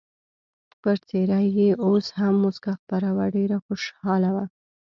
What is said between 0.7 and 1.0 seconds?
پر